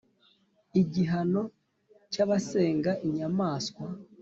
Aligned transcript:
Igihano 0.81 1.41
cy’abasenga 2.11 2.91
inyamaswa 3.07 3.85